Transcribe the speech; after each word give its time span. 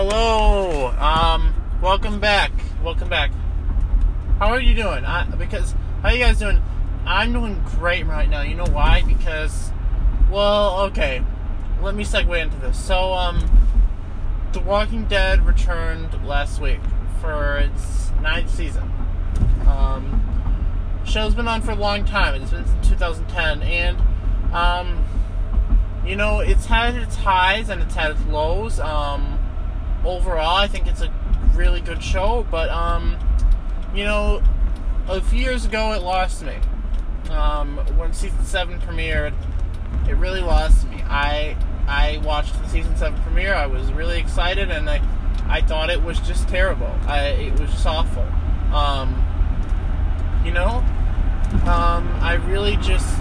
Hello. 0.00 0.94
Um, 0.96 1.52
welcome 1.82 2.20
back. 2.20 2.52
Welcome 2.84 3.08
back. 3.08 3.32
How 4.38 4.46
are 4.50 4.60
you 4.60 4.72
doing? 4.76 5.04
I, 5.04 5.24
because 5.24 5.74
how 6.02 6.10
you 6.10 6.20
guys 6.20 6.38
doing? 6.38 6.62
I'm 7.04 7.32
doing 7.32 7.60
great 7.64 8.06
right 8.06 8.30
now. 8.30 8.42
You 8.42 8.54
know 8.54 8.66
why? 8.66 9.02
Because, 9.02 9.72
well, 10.30 10.82
okay. 10.82 11.24
Let 11.82 11.96
me 11.96 12.04
segue 12.04 12.40
into 12.40 12.56
this. 12.58 12.78
So, 12.78 13.12
um, 13.12 13.40
The 14.52 14.60
Walking 14.60 15.06
Dead 15.06 15.44
returned 15.44 16.24
last 16.24 16.60
week 16.60 16.78
for 17.20 17.56
its 17.56 18.12
ninth 18.22 18.54
season. 18.54 18.92
Um, 19.66 20.22
show's 21.04 21.34
been 21.34 21.48
on 21.48 21.60
for 21.60 21.72
a 21.72 21.74
long 21.74 22.04
time. 22.04 22.40
It's 22.40 22.52
been 22.52 22.64
since 22.64 22.88
2010, 22.88 23.62
and 23.64 23.98
um, 24.54 25.04
you 26.06 26.14
know, 26.14 26.38
it's 26.38 26.66
had 26.66 26.94
its 26.94 27.16
highs 27.16 27.68
and 27.68 27.82
it's 27.82 27.96
had 27.96 28.12
its 28.12 28.24
lows. 28.26 28.78
Um, 28.78 29.37
overall, 30.04 30.56
I 30.56 30.68
think 30.68 30.86
it's 30.86 31.02
a 31.02 31.12
really 31.54 31.80
good 31.80 32.02
show, 32.02 32.46
but 32.50 32.68
um, 32.70 33.16
you 33.94 34.04
know, 34.04 34.42
a 35.08 35.20
few 35.20 35.40
years 35.40 35.64
ago 35.64 35.92
it 35.92 36.02
lost 36.02 36.42
me. 36.42 36.56
Um, 37.30 37.78
when 37.96 38.12
season 38.12 38.42
seven 38.44 38.80
premiered, 38.80 39.34
it 40.08 40.14
really 40.14 40.40
lost 40.40 40.88
me. 40.88 41.02
I 41.06 41.56
I 41.86 42.20
watched 42.24 42.60
the 42.60 42.68
season 42.68 42.96
seven 42.96 43.20
premiere. 43.22 43.54
I 43.54 43.66
was 43.66 43.92
really 43.92 44.18
excited, 44.18 44.70
and 44.70 44.88
I 44.88 45.02
I 45.48 45.62
thought 45.62 45.90
it 45.90 46.02
was 46.02 46.20
just 46.20 46.48
terrible. 46.48 46.90
I 47.06 47.28
it 47.28 47.58
was 47.58 47.70
just 47.70 47.86
awful. 47.86 48.26
Um, 48.72 49.24
you 50.44 50.52
know, 50.52 50.84
um, 51.66 52.08
I 52.20 52.34
really 52.48 52.76
just 52.76 53.18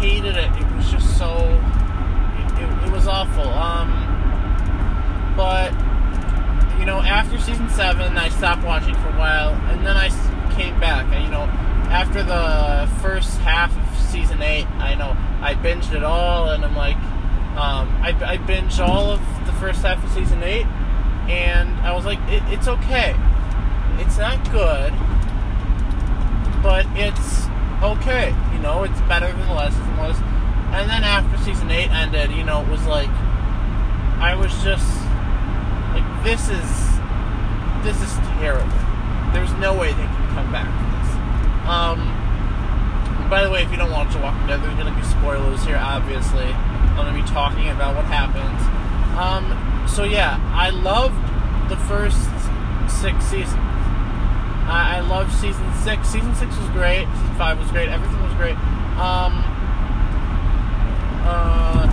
hated 0.00 0.36
it. 0.36 0.50
It 0.50 0.76
was 0.76 0.90
just 0.90 1.18
so. 1.18 1.34
It, 2.58 2.88
it, 2.88 2.92
was 2.92 3.06
awful. 3.06 3.48
Um, 3.48 3.90
but 5.38 5.70
you 6.80 6.84
know, 6.84 7.00
after 7.00 7.38
season 7.38 7.70
seven, 7.70 8.18
I 8.18 8.28
stopped 8.28 8.64
watching 8.64 8.94
for 8.94 9.08
a 9.08 9.18
while, 9.18 9.50
and 9.70 9.86
then 9.86 9.96
I 9.96 10.08
came 10.56 10.78
back. 10.80 11.06
You 11.22 11.30
know, 11.30 11.44
after 11.90 12.24
the 12.24 12.90
first 13.00 13.38
half 13.38 13.70
of 13.70 13.98
season 14.10 14.42
eight, 14.42 14.66
I 14.78 14.96
know 14.96 15.16
I 15.40 15.54
binged 15.54 15.94
it 15.94 16.02
all, 16.02 16.50
and 16.50 16.64
I'm 16.64 16.74
like, 16.74 16.96
um, 17.56 17.88
I, 18.02 18.08
I 18.24 18.38
binged 18.38 18.80
all 18.80 19.12
of 19.12 19.20
the 19.46 19.52
first 19.54 19.82
half 19.82 20.02
of 20.04 20.10
season 20.10 20.42
eight, 20.42 20.66
and 21.30 21.70
I 21.86 21.94
was 21.94 22.04
like, 22.04 22.18
it, 22.28 22.42
it's 22.48 22.66
okay. 22.66 23.14
It's 23.98 24.18
not 24.18 24.42
good, 24.50 24.92
but 26.64 26.84
it's 26.98 27.46
okay. 27.80 28.34
You 28.52 28.58
know, 28.58 28.82
it's 28.82 29.00
better 29.02 29.28
than 29.28 29.46
the 29.46 29.54
last 29.54 29.76
season 29.76 29.96
was. 29.98 30.16
And 30.74 30.90
then 30.90 31.04
after 31.04 31.38
season 31.44 31.70
eight 31.70 31.90
ended, 31.90 32.32
you 32.32 32.42
know, 32.42 32.62
it 32.62 32.68
was 32.68 32.84
like 32.86 33.10
I 34.20 34.34
was 34.34 34.52
just 34.64 34.97
this 36.28 36.50
is 36.52 36.68
this 37.80 37.96
is 38.04 38.12
terrible. 38.36 38.68
There's 39.32 39.52
no 39.64 39.72
way 39.72 39.96
they 39.96 40.04
can 40.04 40.28
come 40.36 40.52
back 40.52 40.68
from 40.68 40.88
this. 40.92 41.08
Um, 41.64 43.30
by 43.30 43.42
the 43.42 43.50
way, 43.50 43.62
if 43.62 43.70
you 43.70 43.78
don't 43.78 43.90
watch 43.90 44.12
The 44.12 44.20
Walking 44.20 44.46
Dead, 44.46 44.60
there's 44.60 44.76
going 44.76 44.92
to 44.92 45.00
be 45.00 45.06
spoilers 45.08 45.64
here. 45.64 45.80
Obviously, 45.80 46.44
I'm 46.44 46.96
going 46.96 47.08
to 47.08 47.16
be 47.16 47.26
talking 47.32 47.70
about 47.70 47.96
what 47.96 48.04
happens. 48.04 48.60
Um, 49.16 49.56
so 49.88 50.04
yeah, 50.04 50.36
I 50.52 50.68
loved 50.68 51.16
the 51.70 51.80
first 51.88 52.20
six 52.92 53.24
seasons. 53.24 53.64
I, 54.68 54.96
I 54.96 55.00
loved 55.00 55.32
season 55.32 55.64
six. 55.80 56.08
Season 56.08 56.34
six 56.34 56.54
was 56.58 56.68
great. 56.76 57.08
Season 57.08 57.34
five 57.40 57.58
was 57.58 57.70
great. 57.70 57.88
Everything 57.88 58.20
was 58.20 58.34
great. 58.34 58.56
Um, 59.00 59.32
uh, 61.24 61.88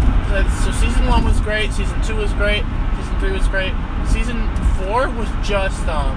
so 0.60 0.72
season 0.76 1.08
one 1.08 1.24
was 1.24 1.40
great. 1.40 1.72
Season 1.72 2.02
two 2.04 2.18
was 2.18 2.34
great. 2.34 2.68
Season 3.00 3.20
three 3.22 3.32
was 3.32 3.48
great. 3.48 3.72
Season 4.08 4.50
four 4.78 5.10
was 5.10 5.30
just 5.44 5.88
um, 5.88 6.16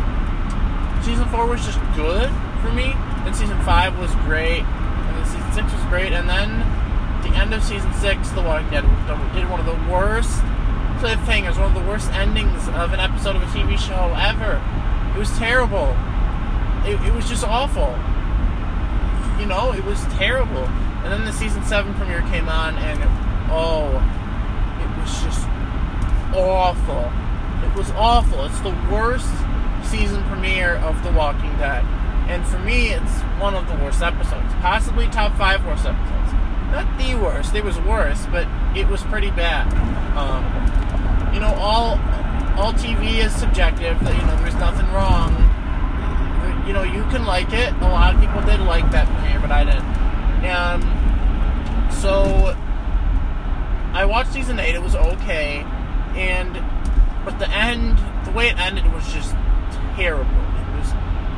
season 1.03 1.27
four 1.29 1.47
was 1.47 1.65
just 1.65 1.79
good 1.95 2.31
for 2.63 2.73
me. 2.73 2.93
And 3.25 3.35
season 3.35 3.61
five 3.63 3.99
was 3.99 4.15
great. 4.27 4.63
And 4.63 5.17
then 5.17 5.27
season 5.27 5.53
six 5.53 5.73
was 5.73 5.85
great. 5.85 6.13
And 6.13 6.29
then 6.29 6.61
the 7.23 7.37
end 7.37 7.53
of 7.53 7.63
season 7.63 7.93
six, 7.95 8.31
The 8.31 8.43
Walking 8.43 8.71
Dead 8.71 8.83
did 9.35 9.49
one 9.51 9.61
of 9.61 9.67
the 9.67 9.79
worst 9.91 10.41
cliffhangers, 10.99 11.59
one 11.59 11.75
of 11.75 11.75
the 11.75 11.89
worst 11.89 12.11
endings 12.13 12.67
of 12.69 12.93
an 12.93 13.01
episode 13.01 13.37
of 13.37 13.43
a 13.43 13.47
TV 13.47 13.79
show 13.79 14.15
ever. 14.19 14.61
It 15.15 15.19
was 15.19 15.31
terrible. 15.39 15.95
It, 16.85 17.01
it 17.07 17.15
was 17.15 17.29
just 17.29 17.45
awful. 17.45 17.95
You 19.41 19.47
know, 19.47 19.73
it 19.73 19.85
was 19.85 20.01
terrible. 20.17 20.67
And 21.05 21.13
then 21.13 21.25
the 21.25 21.33
season 21.33 21.63
seven 21.65 21.95
premiere 21.95 22.23
came 22.23 22.49
on, 22.49 22.77
and 22.77 23.01
it, 23.01 23.09
oh, 23.51 23.87
it 24.83 25.01
was 25.01 25.23
just 25.23 25.47
awful. 26.35 27.13
It 27.65 27.75
was 27.77 27.91
awful. 27.93 28.45
It's 28.45 28.61
the 28.61 28.77
worst 28.91 29.29
season 29.85 30.23
premiere 30.25 30.77
of 30.77 31.03
The 31.03 31.13
Walking 31.13 31.51
Dead. 31.59 31.85
And 32.29 32.47
for 32.47 32.59
me, 32.59 32.91
it's 32.91 33.21
one 33.41 33.55
of 33.55 33.67
the 33.69 33.75
worst 33.77 34.03
episodes. 34.03 34.53
Possibly 34.61 35.07
top 35.09 35.37
five 35.37 35.65
worst 35.65 35.87
episodes. 35.87 36.33
Not 36.71 36.99
the 36.99 37.15
worst. 37.15 37.55
It 37.55 37.65
was 37.65 37.79
worse, 37.81 38.27
but 38.27 38.47
it 38.77 38.87
was 38.87 39.03
pretty 39.05 39.31
bad. 39.31 39.67
Um, 40.17 40.45
you 41.33 41.41
know, 41.41 41.55
all 41.55 41.99
all 42.59 42.73
TV 42.75 43.25
is 43.25 43.33
subjective. 43.33 44.01
You 44.03 44.27
know, 44.27 44.37
there's 44.43 44.55
nothing 44.57 44.87
wrong. 44.93 45.33
You 46.67 46.75
know, 46.75 46.83
you 46.83 47.03
can 47.05 47.25
like 47.25 47.53
it. 47.53 47.73
A 47.73 47.89
lot 47.89 48.15
of 48.15 48.21
people 48.21 48.43
did 48.43 48.61
like 48.61 48.91
that 48.91 49.07
premiere, 49.07 49.41
but 49.41 49.51
I 49.51 49.65
didn't. 49.65 49.85
And 50.45 51.95
so 51.95 52.55
I 53.95 54.05
watched 54.05 54.33
season 54.33 54.59
eight. 54.61 54.75
It 54.75 54.83
was 54.83 54.95
okay, 54.95 55.65
and 56.15 56.57
but 57.29 57.39
the 57.39 57.51
end, 57.51 57.99
the 58.25 58.31
way 58.31 58.49
it 58.49 58.59
ended, 58.59 58.91
was 58.91 59.13
just 59.13 59.33
terrible. 59.97 60.25
It 60.25 60.79
was 60.79 60.93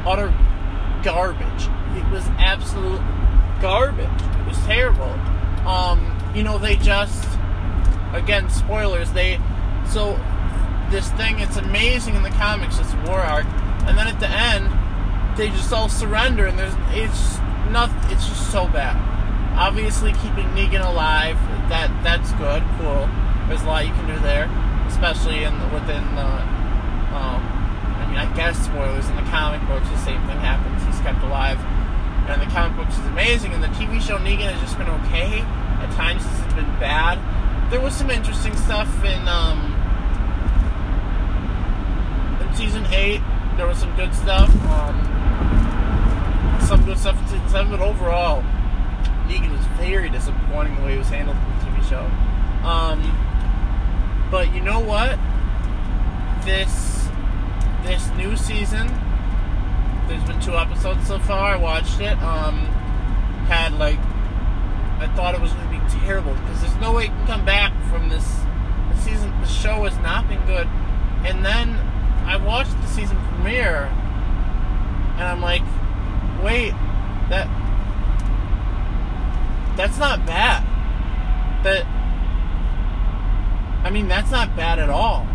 utter 0.07 0.33
garbage. 1.03 1.69
It 1.97 2.09
was 2.13 2.25
absolute 2.39 3.03
garbage. 3.61 4.07
It 4.07 4.47
was 4.47 4.57
terrible. 4.67 5.11
Um, 5.67 6.17
you 6.33 6.45
know, 6.45 6.59
they 6.59 6.77
just 6.77 7.27
again 8.13 8.49
spoilers. 8.51 9.11
They 9.11 9.41
so 9.91 10.13
this 10.93 11.11
thing. 11.13 11.41
It's 11.41 11.57
amazing 11.57 12.15
in 12.15 12.23
the 12.23 12.31
comics. 12.31 12.79
This 12.79 12.95
war 13.07 13.19
arc, 13.19 13.47
and 13.87 13.99
then 13.99 14.07
at 14.07 14.21
the 14.21 14.29
end, 14.29 14.71
they 15.37 15.49
just 15.49 15.73
all 15.73 15.89
surrender, 15.89 16.47
and 16.47 16.57
there's 16.57 16.75
it's 16.91 17.39
not. 17.73 17.91
It's 18.13 18.29
just 18.29 18.53
so 18.53 18.69
bad. 18.69 18.95
Obviously, 19.59 20.13
keeping 20.13 20.47
Negan 20.55 20.87
alive 20.87 21.37
that 21.69 21.91
that's 22.05 22.31
good, 22.35 22.63
cool. 22.79 23.11
There's 23.49 23.63
a 23.63 23.67
lot 23.67 23.87
you 23.87 23.93
can 23.93 24.07
do 24.07 24.21
there, 24.23 24.47
especially 24.91 25.45
in 25.45 25.55
within 25.73 26.03
the. 26.15 26.31
Um, 27.15 27.41
I 27.97 28.07
mean, 28.09 28.19
I 28.19 28.31
guess 28.37 28.59
spoilers 28.59 29.09
in 29.09 29.17
the 29.17 29.23
comic 29.31 29.67
books. 29.67 29.89
The 29.89 29.99
same 29.99 30.21
thing 30.27 30.39
happens. 30.39 30.83
He's 30.85 31.01
kept 31.01 31.23
alive, 31.23 31.59
and 32.29 32.43
the 32.43 32.47
comic 32.47 32.77
books 32.77 32.99
is 32.99 33.07
amazing. 33.07 33.53
And 33.55 33.63
the 33.63 33.73
TV 33.79 34.01
show 34.01 34.19
Negan 34.19 34.51
has 34.51 34.61
just 34.61 34.77
been 34.79 34.89
okay. 35.07 35.41
At 35.81 35.91
times, 35.97 36.23
it's 36.27 36.55
been 36.55 36.69
bad. 36.79 37.19
There 37.71 37.81
was 37.81 37.95
some 37.95 38.11
interesting 38.11 38.55
stuff 38.57 38.91
in 39.05 39.29
um, 39.29 39.73
in 42.43 42.55
season 42.55 42.85
eight. 42.93 43.23
There 43.57 43.67
was 43.67 43.79
some 43.79 43.95
good 43.97 44.15
stuff. 44.15 44.51
Um, 44.67 44.99
some 46.67 46.85
good 46.85 46.99
stuff 46.99 47.19
in 47.23 47.27
season 47.29 47.49
seven, 47.49 47.71
but 47.71 47.81
overall, 47.81 48.43
Negan 49.27 49.53
was 49.53 49.67
very 49.79 50.11
disappointing 50.11 50.77
the 50.77 50.83
way 50.83 50.93
he 50.93 50.99
was 50.99 51.09
handled 51.09 51.37
in 51.37 51.59
the 51.59 51.65
TV 51.65 51.89
show. 51.89 52.05
Um, 52.67 53.01
but 54.31 54.55
you 54.55 54.61
know 54.61 54.81
what? 54.81 55.19
This 56.45 57.09
this 57.83 58.09
new 58.17 58.37
season, 58.37 58.87
there's 60.07 60.23
been 60.25 60.41
two 60.41 60.57
episodes 60.57 61.07
so 61.07 61.19
far. 61.19 61.55
I 61.55 61.57
watched 61.57 62.01
it. 62.01 62.17
Um, 62.23 62.67
had 63.49 63.73
like 63.79 63.99
I 65.01 65.11
thought 65.17 65.35
it 65.35 65.41
was 65.41 65.53
going 65.53 65.65
to 65.67 65.85
be 65.85 66.01
terrible 66.05 66.35
because 66.35 66.61
there's 66.61 66.77
no 66.77 66.93
way 66.93 67.05
it 67.05 67.09
can 67.09 67.27
come 67.27 67.45
back 67.45 67.73
from 67.91 68.09
this. 68.09 68.25
The 68.91 68.97
season, 68.99 69.31
the 69.41 69.47
show 69.47 69.85
has 69.85 69.97
not 69.99 70.29
been 70.29 70.45
good. 70.47 70.69
And 71.25 71.45
then 71.45 71.75
I 72.27 72.37
watched 72.37 72.79
the 72.81 72.87
season 72.87 73.17
premiere, 73.29 73.87
and 75.17 75.23
I'm 75.23 75.41
like, 75.41 75.63
wait, 76.45 76.73
that 77.29 77.49
that's 79.77 79.99
not 79.99 80.25
bad. 80.27 80.63
That 81.65 81.87
I 83.83 83.91
mean, 83.91 84.09
that's 84.09 84.31
not 84.31 84.55
bad 84.57 84.79
at 84.79 84.91
all. 84.91 85.27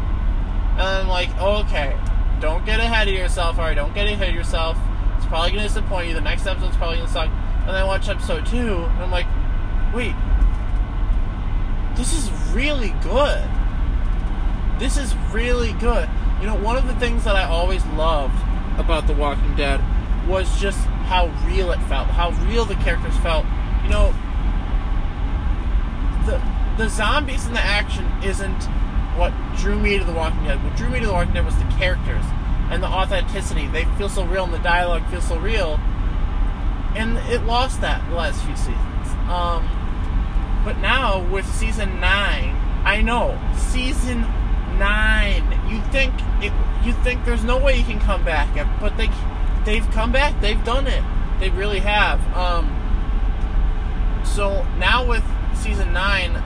And 0.73 0.81
I'm 0.81 1.07
like, 1.07 1.29
oh, 1.39 1.63
okay, 1.63 1.97
don't 2.39 2.65
get 2.65 2.79
ahead 2.79 3.07
of 3.07 3.13
yourself. 3.13 3.57
Alright, 3.57 3.75
don't 3.75 3.93
get 3.93 4.07
ahead 4.07 4.29
of 4.29 4.35
yourself. 4.35 4.77
It's 5.17 5.25
probably 5.25 5.51
gonna 5.51 5.63
disappoint 5.63 6.07
you. 6.07 6.13
The 6.13 6.21
next 6.21 6.45
episode's 6.45 6.77
probably 6.77 6.97
gonna 6.97 7.09
suck. 7.09 7.29
And 7.29 7.69
then 7.69 7.75
I 7.75 7.83
watch 7.83 8.07
episode 8.09 8.45
two, 8.45 8.83
and 8.83 9.03
I'm 9.03 9.11
like, 9.11 9.25
wait, 9.93 10.13
this 11.95 12.13
is 12.13 12.29
really 12.53 12.93
good. 13.01 13.43
This 14.77 14.97
is 14.97 15.15
really 15.31 15.73
good. 15.73 16.09
You 16.41 16.47
know, 16.47 16.55
one 16.55 16.77
of 16.77 16.87
the 16.87 16.95
things 16.95 17.23
that 17.23 17.35
I 17.35 17.45
always 17.45 17.83
loved 17.87 18.35
about 18.77 19.07
The 19.07 19.13
Walking 19.13 19.55
Dead 19.55 19.81
was 20.27 20.59
just 20.59 20.77
how 21.07 21.27
real 21.47 21.71
it 21.71 21.79
felt, 21.83 22.07
how 22.09 22.31
real 22.45 22.65
the 22.65 22.75
characters 22.75 23.15
felt. 23.17 23.45
You 23.83 23.89
know, 23.89 24.13
the 26.25 26.37
the 26.77 26.89
zombies 26.89 27.45
and 27.45 27.55
the 27.55 27.61
action 27.61 28.05
isn't 28.23 28.63
what 29.17 29.33
drew 29.57 29.79
me 29.79 29.97
to 29.97 30.03
The 30.03 30.13
Walking 30.13 30.43
Dead. 30.43 30.61
What 30.63 30.75
drew 30.75 30.89
me 30.89 30.99
to 30.99 31.07
The 31.07 31.13
Walking 31.13 31.33
Dead 31.33 31.45
was 31.45 31.57
the 31.57 31.63
characters 31.77 32.23
and 32.69 32.83
the 32.83 32.87
authenticity. 32.87 33.67
They 33.67 33.85
feel 33.97 34.09
so 34.09 34.25
real, 34.25 34.43
and 34.43 34.53
the 34.53 34.59
dialogue 34.59 35.07
feels 35.09 35.27
so 35.27 35.37
real. 35.37 35.79
And 36.95 37.17
it 37.29 37.43
lost 37.43 37.81
that 37.81 38.07
the 38.09 38.15
last 38.15 38.43
few 38.43 38.55
seasons. 38.55 39.07
Um, 39.29 39.67
but 40.63 40.77
now 40.79 41.25
with 41.31 41.45
season 41.45 41.99
nine, 41.99 42.55
I 42.83 43.01
know 43.01 43.39
season 43.55 44.21
nine. 44.77 45.43
You 45.69 45.81
think 45.91 46.13
it, 46.41 46.51
you 46.85 46.93
think 47.03 47.25
there's 47.25 47.43
no 47.43 47.57
way 47.57 47.77
you 47.77 47.83
can 47.83 47.99
come 47.99 48.23
back, 48.23 48.49
but 48.79 48.97
they 48.97 49.09
they've 49.65 49.89
come 49.91 50.11
back. 50.11 50.39
They've 50.41 50.63
done 50.63 50.87
it. 50.87 51.03
They 51.39 51.49
really 51.49 51.79
have. 51.79 52.19
Um, 52.35 52.69
so 54.23 54.65
now 54.77 55.05
with 55.05 55.23
season 55.53 55.93
nine, 55.93 56.41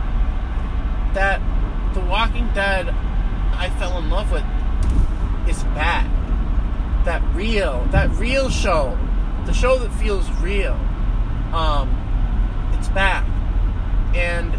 that 1.14 1.42
The 1.94 2.02
Walking 2.02 2.50
Dead 2.54 2.90
I 2.90 3.70
fell 3.78 3.98
in 3.98 4.10
love 4.10 4.32
with 4.32 4.44
is 5.50 5.64
back. 5.76 6.08
That 7.06 7.22
real, 7.34 7.86
that 7.92 8.10
real 8.12 8.50
show, 8.50 8.98
the 9.46 9.54
show 9.54 9.78
that 9.80 9.92
feels 9.96 10.30
real. 10.42 10.74
Um, 11.54 11.90
it's 12.78 12.90
back, 12.90 13.26
and 14.16 14.54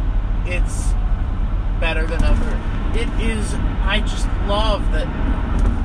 it's 0.46 0.92
better 1.80 2.06
than 2.06 2.22
ever. 2.24 2.98
It 2.98 3.08
is. 3.20 3.54
I 3.82 4.00
just 4.00 4.26
love 4.46 4.82
that 4.92 5.06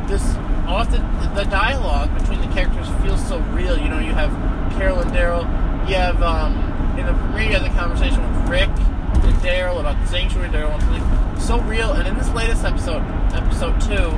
this 0.08 0.36
often 0.68 1.02
the 1.36 1.44
dialogue 1.44 2.18
between 2.18 2.42
the 2.42 2.48
characters 2.48 2.88
feels 3.04 3.26
so 3.28 3.40
real. 3.54 3.78
You 3.78 3.90
know, 3.90 4.00
you 4.00 4.14
have 4.14 4.32
Carol 4.78 5.00
and 5.00 5.12
Daryl. 5.12 5.44
You 5.88 5.96
have 5.96 6.22
um, 6.24 6.54
in 6.98 7.06
the 7.06 7.14
premiere, 7.14 7.48
you 7.48 7.54
have 7.54 7.64
the 7.64 7.80
conversation 7.80 8.22
with 8.22 8.50
Rick 8.50 8.95
Daryl 9.34 9.80
about 9.80 10.00
the 10.02 10.08
sanctuary. 10.08 10.50
Daryl 10.50 10.70
wants 10.70 10.86
to 10.86 10.92
leave. 10.92 11.42
So 11.42 11.60
real. 11.62 11.94
And 11.94 12.08
in 12.08 12.18
this 12.18 12.30
latest 12.32 12.64
episode, 12.64 13.02
episode 13.34 13.80
two, 13.82 14.10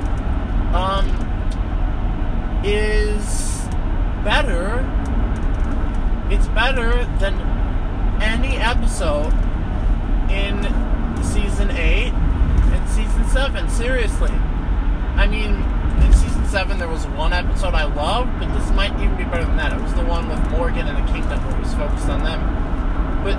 um, 0.74 1.06
is 2.64 3.66
better. 4.24 4.84
It's 6.30 6.46
better 6.48 7.04
than 7.18 7.34
any 8.20 8.56
episode 8.56 9.32
in 10.30 10.62
season 11.22 11.70
eight 11.70 12.12
and 12.12 12.88
season 12.88 13.24
seven. 13.28 13.68
Seriously. 13.68 14.30
I 14.30 15.26
mean, 15.26 15.54
in 16.04 16.12
season 16.12 16.46
seven 16.46 16.78
there 16.78 16.88
was 16.88 17.06
one 17.08 17.32
episode 17.32 17.74
I 17.74 17.84
loved, 17.84 18.38
but 18.38 18.52
this 18.58 18.70
might 18.72 18.92
even 19.00 19.16
be 19.16 19.24
better 19.24 19.44
than 19.44 19.56
that. 19.56 19.72
It 19.72 19.82
was 19.82 19.94
the 19.94 20.04
one 20.04 20.28
with 20.28 20.40
Morgan 20.50 20.86
and 20.86 20.96
the 20.96 21.12
Kingdom 21.12 21.44
where 21.46 21.56
it 21.56 21.60
was 21.60 21.74
focused 21.74 22.08
on 22.08 22.22
them. 22.22 22.40
But 23.24 23.36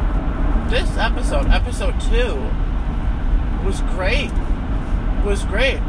this 0.69 0.97
episode, 0.97 1.47
episode 1.47 1.99
two, 2.01 2.35
was 3.65 3.81
great. 3.93 4.31
Was 5.25 5.43
great. 5.45 5.79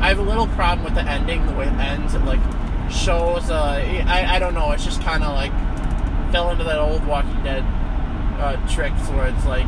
I 0.00 0.08
have 0.08 0.20
a 0.20 0.22
little 0.22 0.46
problem 0.48 0.84
with 0.84 0.94
the 0.94 1.02
ending, 1.02 1.44
the 1.44 1.52
way 1.54 1.66
it 1.66 1.72
ends. 1.72 2.14
It 2.14 2.24
like 2.24 2.40
shows. 2.88 3.50
Uh, 3.50 3.82
I 4.06 4.36
I 4.36 4.38
don't 4.38 4.54
know. 4.54 4.70
It's 4.70 4.84
just 4.84 5.02
kind 5.02 5.24
of 5.24 5.34
like 5.34 5.52
fell 6.30 6.50
into 6.50 6.62
that 6.64 6.78
old 6.78 7.04
Walking 7.04 7.42
Dead 7.42 7.64
uh, 8.38 8.56
tricks 8.68 9.08
where 9.08 9.26
it's 9.26 9.44
like, 9.44 9.66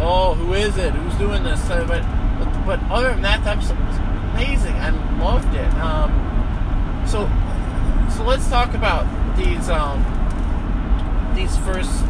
oh, 0.00 0.34
who 0.34 0.52
is 0.54 0.76
it? 0.76 0.92
Who's 0.92 1.14
doing 1.14 1.44
this? 1.44 1.60
But 1.68 1.86
but, 1.86 2.66
but 2.66 2.82
other 2.90 3.10
than 3.10 3.22
that, 3.22 3.44
the 3.44 3.50
episode 3.50 3.78
was 3.78 3.96
amazing. 4.34 4.74
I 4.74 4.90
loved 5.22 5.54
it. 5.54 5.72
Um, 5.74 6.10
so 7.06 7.30
so 8.14 8.24
let's 8.24 8.48
talk 8.48 8.74
about 8.74 9.06
these 9.36 9.68
um, 9.70 10.02
these 11.36 11.56
first 11.58 12.04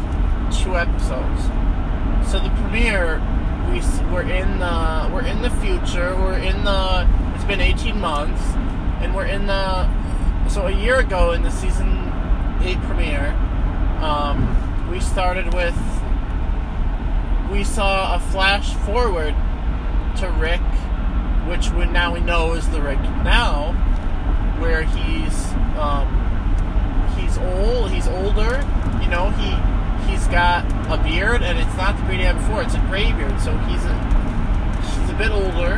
two 0.63 0.75
episodes. 0.75 1.43
So 2.29 2.39
the 2.39 2.49
premiere, 2.61 3.21
we 3.69 3.81
we're 4.11 4.23
in 4.23 4.59
the 4.59 5.09
we're 5.13 5.25
in 5.25 5.41
the 5.41 5.49
future. 5.49 6.15
We're 6.15 6.37
in 6.37 6.63
the. 6.63 7.07
It's 7.35 7.43
been 7.43 7.61
18 7.61 7.99
months, 7.99 8.41
and 9.01 9.15
we're 9.15 9.25
in 9.25 9.47
the. 9.47 9.89
So 10.49 10.67
a 10.67 10.71
year 10.71 10.99
ago 10.99 11.31
in 11.31 11.43
the 11.43 11.51
season 11.51 12.11
eight 12.61 12.81
premiere, 12.83 13.31
um, 14.01 14.89
we 14.89 14.99
started 14.99 15.53
with. 15.53 15.77
We 17.51 17.63
saw 17.63 18.15
a 18.15 18.19
flash 18.19 18.73
forward 18.85 19.35
to 20.17 20.29
Rick, 20.39 20.61
which 21.47 21.69
we 21.71 21.85
now 21.85 22.13
we 22.13 22.21
know 22.21 22.53
is 22.53 22.67
the 22.69 22.81
Rick 22.81 22.99
now, 23.23 23.73
where 24.59 24.83
he's 24.83 25.53
um, 25.77 26.07
he's 27.17 27.37
old. 27.37 27.91
He's 27.91 28.07
older. 28.07 28.63
You 29.01 29.09
know 29.09 29.29
he 29.31 29.74
he's 30.25 30.33
got 30.33 30.65
a 30.89 31.01
beard, 31.03 31.43
and 31.43 31.59
it's 31.59 31.77
not 31.77 31.95
the 31.97 32.03
beard 32.03 32.19
he 32.19 32.25
had 32.25 32.37
before. 32.37 32.63
It's 32.63 32.73
a 32.73 32.79
gray 32.89 33.11
beard, 33.13 33.39
so 33.41 33.55
he's 33.69 33.83
a 33.85 33.95
he's 34.81 35.09
a 35.09 35.17
bit 35.17 35.29
older, 35.29 35.77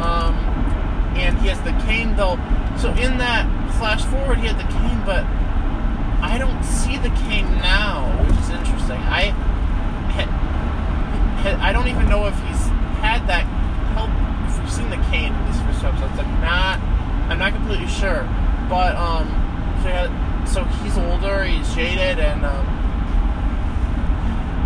um, 0.00 0.34
and 1.16 1.36
he 1.38 1.48
has 1.48 1.60
the 1.62 1.72
cane 1.84 2.16
though. 2.16 2.36
So 2.80 2.90
in 2.90 3.18
that 3.18 3.44
flash 3.78 4.04
forward, 4.04 4.38
he 4.38 4.46
had 4.46 4.58
the 4.58 4.72
cane, 4.72 5.00
but 5.04 5.24
I 6.24 6.38
don't 6.38 6.62
see 6.64 6.96
the 6.96 7.10
cane 7.28 7.50
now, 7.60 8.08
which 8.24 8.38
is 8.40 8.50
interesting. 8.50 8.96
I 8.96 9.34
I 11.44 11.72
don't 11.72 11.88
even 11.88 12.08
know 12.08 12.26
if 12.26 12.34
he's 12.48 12.64
had 13.04 13.26
that. 13.28 13.44
Held, 13.92 14.10
if 14.48 14.58
we've 14.58 14.72
seen 14.72 14.88
the 14.88 15.02
cane 15.12 15.34
in 15.34 15.46
these 15.46 15.60
first 15.62 15.84
episodes, 15.84 16.18
I'm 16.18 16.40
not. 16.40 16.80
I'm 17.28 17.38
not 17.38 17.52
completely 17.52 17.88
sure, 17.88 18.28
but 18.68 18.96
um, 18.96 19.28
so, 19.82 19.90
so 20.44 20.64
he's 20.84 20.98
older, 20.98 21.44
he's 21.44 21.74
jaded, 21.74 22.18
and 22.18 22.44
um, 22.44 22.66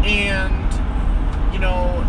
and 0.05 1.53
you 1.53 1.59
know 1.59 2.05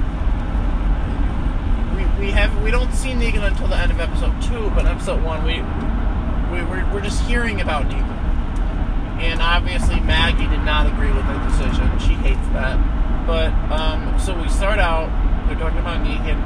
we, 1.96 2.32
we 2.70 2.72
don't 2.72 2.94
see 2.94 3.14
Negan 3.14 3.48
until 3.48 3.68
the 3.68 3.76
end 3.76 3.92
of 3.92 4.00
episode 4.00 4.40
two, 4.44 4.70
but 4.76 4.86
episode 4.86 5.24
one 5.24 5.44
we 5.44 5.54
we 6.54 6.64
we're, 6.70 6.86
we're 6.94 7.02
just 7.02 7.20
hearing 7.24 7.62
about 7.62 7.86
Negan, 7.90 9.18
and 9.18 9.42
obviously 9.42 10.00
Maggie 10.02 10.46
did 10.46 10.64
not 10.64 10.86
agree 10.86 11.12
with 11.12 11.26
the 11.26 11.34
decision. 11.50 11.98
She 11.98 12.14
hates 12.22 12.48
that, 12.54 12.78
but 13.26 13.50
um, 13.72 14.20
so 14.20 14.40
we 14.40 14.48
start 14.50 14.78
out 14.78 15.10
they're 15.48 15.58
talking 15.58 15.80
about 15.80 16.06
Negan, 16.06 16.38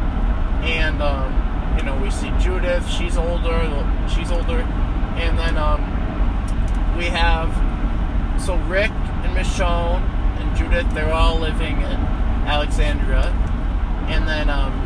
and 0.63 1.01
um, 1.01 1.77
you 1.77 1.83
know 1.83 2.01
we 2.01 2.09
see 2.09 2.31
Judith. 2.39 2.87
She's 2.87 3.17
older. 3.17 3.59
She's 4.07 4.31
older, 4.31 4.61
and 5.19 5.37
then 5.37 5.57
um, 5.57 5.81
we 6.97 7.07
have 7.07 7.51
so 8.41 8.55
Rick 8.69 8.91
and 8.91 9.35
Michonne 9.35 9.99
and 10.39 10.55
Judith, 10.55 10.87
they're 10.93 11.11
all 11.11 11.37
living 11.37 11.81
in 11.81 11.99
Alexandria. 12.47 13.23
And 14.07 14.25
then 14.25 14.49
um, 14.49 14.82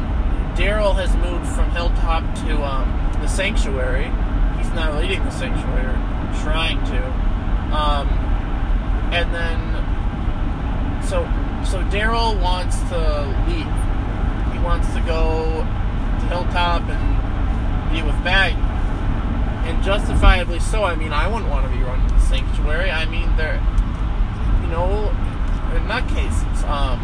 Daryl 0.58 0.96
has 0.96 1.16
moved 1.18 1.46
from 1.54 1.70
Hilltop 1.70 2.24
to 2.48 2.64
um, 2.66 2.90
the 3.22 3.28
Sanctuary. 3.28 4.06
He's 4.58 4.74
now 4.74 5.00
leading 5.00 5.24
the 5.24 5.30
Sanctuary, 5.30 5.94
trying 6.42 6.84
to. 6.86 7.06
Um, 7.78 8.10
and 9.14 9.32
then, 9.32 9.60
so 11.04 11.22
so 11.64 11.84
Daryl 11.94 12.42
wants 12.42 12.80
to 12.90 12.98
leave. 13.46 13.70
He 14.52 14.60
wants 14.66 14.92
to 14.96 15.02
go 15.02 15.62
to 15.62 16.26
Hilltop 16.26 16.82
and 16.90 17.92
be 17.92 18.02
with 18.02 18.18
Maggie. 18.24 18.58
And 19.70 19.84
justifiably 19.84 20.60
so. 20.60 20.84
I 20.84 20.96
mean, 20.96 21.14
I 21.14 21.28
wouldn't 21.28 21.52
want 21.52 21.70
to 21.70 21.78
be 21.78 21.84
running 21.84 22.08
the 22.08 22.20
Sanctuary. 22.22 22.90
I 22.90 23.06
mean, 23.06 23.30
they're, 23.38 23.62
you 24.64 24.70
know, 24.74 25.10
in 25.76 25.84
nutcases. 25.86 26.64
Um, 26.68 26.98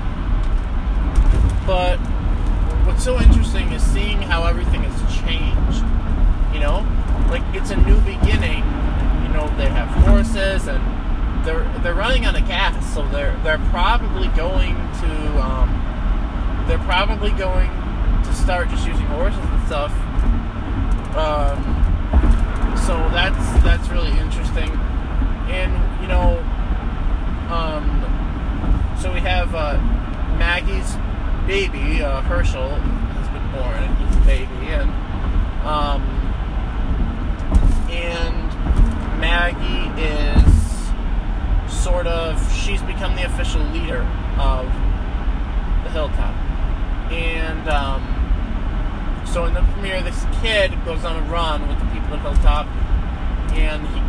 but 1.68 2.00
what's 2.94 3.06
so 3.06 3.20
interesting 3.20 3.72
is 3.72 3.82
seeing 3.82 4.22
how 4.22 4.44
everything 4.44 4.84
has 4.84 5.18
changed. 5.18 5.84
You 6.54 6.60
know, 6.60 6.86
like 7.30 7.42
it's 7.56 7.72
a 7.72 7.76
new 7.76 8.00
beginning. 8.02 8.64
You 9.24 9.34
know, 9.34 9.52
they 9.58 9.68
have 9.68 9.88
horses 10.06 10.68
and 10.68 10.80
they're 11.44 11.68
they're 11.82 11.96
running 11.96 12.28
on 12.28 12.36
a 12.36 12.42
gas, 12.42 12.94
so 12.94 13.08
they're 13.10 13.36
they're 13.44 13.66
probably 13.72 14.28
going 14.30 14.76
to 14.76 15.42
um, 15.42 15.70
they're 16.68 16.86
probably 16.86 17.32
going 17.32 17.70
to 18.24 18.34
start 18.36 18.70
just 18.70 18.86
using 18.86 19.08
horses 19.08 19.40
and 19.40 19.66
stuff. 19.66 19.92
Um, 21.18 21.58
so 22.78 22.94
that's 23.10 23.64
that's 23.64 23.90
really 23.90 24.12
interesting, 24.20 24.70
and 25.50 25.74
you 26.00 26.08
know, 26.08 26.38
um, 27.50 27.90
so 29.02 29.12
we 29.12 29.20
have 29.22 29.56
uh, 29.56 29.80
Maggie's 30.38 30.96
baby, 31.46 32.02
uh, 32.02 32.22
Hershel, 32.22 32.70
has 32.70 33.28
been 33.30 33.52
born, 33.52 33.84
and 33.84 33.98
he's 33.98 34.16
a 34.16 34.26
baby, 34.26 34.68
and 34.72 34.90
um, 35.66 36.02
and 37.92 38.50
Maggie 39.20 40.02
is 40.02 41.74
sort 41.84 42.08
of 42.08 42.40
she's 42.54 42.82
become 42.84 43.16
the 43.16 43.24
official 43.24 43.62
leader 43.72 44.08
of 44.40 44.66
the 45.84 45.90
Hilltop, 45.90 46.34
and 47.12 47.68
um, 47.68 49.26
so 49.26 49.46
in 49.46 49.54
the 49.54 49.62
premiere, 49.74 50.02
this 50.02 50.26
kid 50.42 50.74
goes 50.86 51.04
on 51.04 51.18
a 51.18 51.32
run 51.32 51.68
with 51.68 51.80
the 51.80 51.86
people 51.86 52.14
at 52.14 52.22
Hilltop, 52.22 52.68
and 53.58 53.86
he 53.88 54.02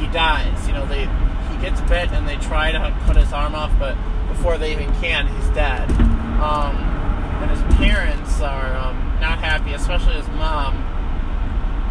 he 0.00 0.12
dies. 0.12 0.66
You 0.66 0.74
know, 0.74 0.86
they 0.86 1.06
he 1.06 1.62
gets 1.62 1.80
bit, 1.82 2.10
and 2.10 2.26
they 2.26 2.36
try 2.36 2.72
to 2.72 2.96
cut 3.06 3.16
his 3.16 3.32
arm 3.32 3.54
off, 3.54 3.72
but 3.78 3.96
before 4.28 4.58
they 4.58 4.72
even 4.72 4.92
can, 5.00 5.28
he's 5.28 5.48
dead. 5.50 6.05
Um, 6.40 6.76
and 7.42 7.50
his 7.50 7.62
parents 7.76 8.40
are 8.40 8.76
um, 8.76 8.96
not 9.20 9.38
happy, 9.38 9.72
especially 9.72 10.14
his 10.14 10.28
mom. 10.28 10.76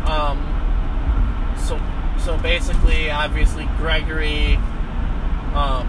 Um, 0.07 1.55
so 1.57 1.79
so 2.19 2.37
basically, 2.37 3.11
obviously, 3.11 3.65
Gregory. 3.77 4.55
Um, 5.53 5.87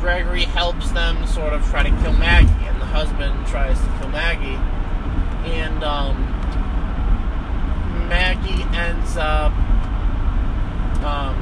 Gregory 0.00 0.44
helps 0.44 0.90
them 0.92 1.26
sort 1.26 1.52
of 1.52 1.62
try 1.68 1.82
to 1.82 1.90
kill 2.02 2.14
Maggie, 2.14 2.48
and 2.64 2.80
the 2.80 2.86
husband 2.86 3.46
tries 3.46 3.78
to 3.78 3.86
kill 3.98 4.08
Maggie, 4.08 4.58
and 5.44 5.84
um, 5.84 6.16
Maggie 8.08 8.62
ends 8.76 9.16
up 9.16 9.52
um, 11.04 11.36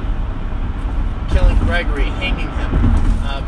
killing 1.31 1.57
Gregory, 1.59 2.05
hanging 2.05 2.49
him, 2.49 2.75
um, 3.25 3.45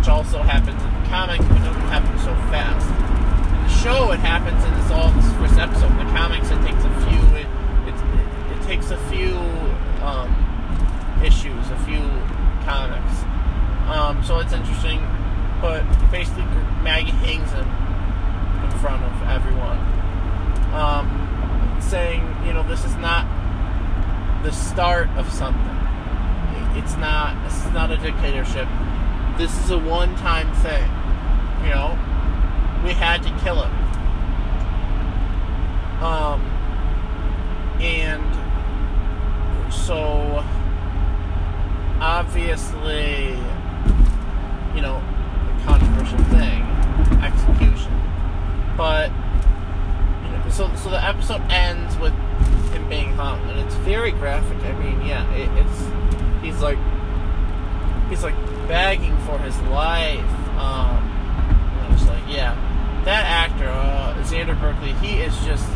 which 0.00 0.08
also 0.08 0.40
happens 0.40 0.82
in 0.82 1.02
the 1.02 1.08
comics, 1.10 1.44
but 1.44 1.58
doesn't 1.60 1.92
happen 1.92 2.18
so 2.20 2.32
fast. 2.48 2.88
In 2.88 3.68
the 3.68 3.74
show, 3.84 4.12
it 4.12 4.20
happens 4.20 4.64
in 4.64 4.72
this 4.72 4.90
all 4.90 5.10
this 5.12 5.28
first 5.36 5.60
episode. 5.60 5.92
In 5.92 5.98
the 5.98 6.12
comics, 6.16 6.48
it 6.48 6.56
takes 6.64 6.80
a 6.80 6.92
few. 7.04 7.20
It, 7.36 7.44
it, 7.84 7.92
it, 8.16 8.56
it 8.56 8.62
takes 8.64 8.88
a 8.88 8.96
few 9.12 9.36
um, 10.00 10.32
issues, 11.22 11.68
a 11.68 11.76
few 11.84 12.00
comics. 12.64 13.12
Um, 13.92 14.24
so 14.24 14.38
it's 14.38 14.54
interesting, 14.54 15.04
but 15.60 15.84
basically 16.10 16.48
Maggie 16.80 17.12
hangs 17.20 17.52
him 17.52 17.68
in 18.64 18.72
front 18.80 19.04
of 19.04 19.12
everyone, 19.28 19.76
um, 20.72 21.76
saying, 21.78 22.24
you 22.46 22.54
know, 22.54 22.62
this 22.62 22.86
is 22.86 22.96
not 22.96 23.28
the 24.44 24.50
start 24.50 25.10
of 25.20 25.30
something. 25.30 25.76
It's 26.72 26.96
not. 26.96 27.36
This 27.44 27.66
is 27.66 27.72
not 27.72 27.90
a 27.90 27.98
dictatorship. 27.98 28.66
This 29.38 29.56
is 29.64 29.70
a 29.70 29.78
one-time 29.78 30.52
thing. 30.56 30.90
You 31.62 31.70
know, 31.74 31.98
we 32.84 32.92
had 32.92 33.22
to 33.22 33.30
kill 33.42 33.62
him. 33.62 33.72
Um, 36.02 36.40
and 37.80 38.24
so 39.72 40.44
obviously 42.00 43.38
you 44.74 44.82
know, 44.82 44.96
a 44.96 45.62
controversial 45.64 46.18
thing, 46.30 46.62
execution. 47.22 47.92
But 48.76 49.10
you 50.24 50.30
know, 50.30 50.44
so 50.50 50.74
so 50.76 50.90
the 50.90 51.04
episode 51.04 51.42
ends 51.50 51.96
with 51.98 52.12
him 52.72 52.88
being 52.88 53.12
hung, 53.14 53.40
and 53.50 53.58
it's 53.60 53.74
very 53.76 54.12
graphic. 54.12 54.58
I 54.64 54.72
mean, 54.72 55.06
yeah, 55.06 55.30
it, 55.34 55.50
it's 55.58 56.42
he's 56.42 56.60
like 56.62 56.78
he's 58.08 58.22
like 58.22 58.36
begging 58.70 59.18
for 59.26 59.36
his 59.38 59.58
life. 59.62 60.20
Um, 60.56 61.02
and 61.82 61.92
it's 61.92 62.06
like, 62.06 62.22
yeah, 62.28 62.54
that 63.04 63.24
actor, 63.26 63.68
uh, 63.68 64.14
Xander 64.22 64.58
Berkeley, 64.60 64.92
he 65.04 65.18
is 65.18 65.36
just 65.44 65.68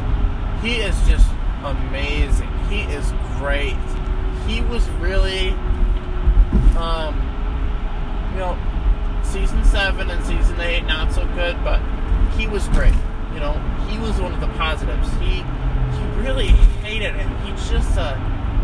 he 0.62 0.76
is 0.76 0.96
just 1.08 1.28
amazing. 1.64 2.48
He 2.70 2.82
is 2.82 3.12
great. 3.38 3.76
He 4.46 4.60
was 4.60 4.88
really, 5.00 5.50
um, 6.78 7.18
you 8.32 8.38
know, 8.38 8.56
season 9.24 9.64
seven 9.64 10.08
and 10.08 10.24
season 10.24 10.60
eight 10.60 10.84
not 10.86 11.12
so 11.12 11.26
good, 11.34 11.56
but 11.64 11.80
he 12.36 12.46
was 12.46 12.68
great. 12.68 12.94
You 13.32 13.40
know, 13.40 13.54
he 13.88 13.98
was 13.98 14.20
one 14.20 14.32
of 14.32 14.40
the 14.40 14.46
positives. 14.56 15.10
He 15.14 15.42
he 15.42 16.04
really 16.20 16.48
hated 16.86 17.16
him. 17.16 17.28
He's 17.44 17.68
just 17.68 17.98
a 17.98 18.14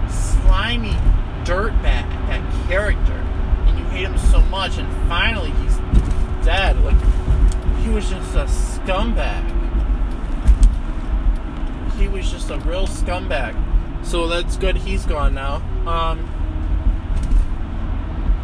slimy 0.08 0.94
dirtbag, 1.44 2.06
that 2.28 2.68
character, 2.68 3.19
hate 3.90 4.04
him 4.04 4.18
so 4.18 4.40
much. 4.42 4.78
And 4.78 4.88
finally, 5.09 5.50
he's 5.50 5.76
dead. 6.44 6.78
Like 6.85 7.00
he 7.82 7.90
was 7.90 8.09
just 8.09 8.35
a 8.35 8.44
scumbag. 8.44 9.56
He 11.99 12.09
was 12.09 12.30
just 12.30 12.50
a 12.50 12.59
real 12.59 12.87
scumbag. 12.87 13.56
So 14.04 14.28
that's 14.28 14.56
good. 14.56 14.76
He's 14.76 15.04
gone 15.04 15.35
now. 15.35 15.56
Um, 15.87 16.28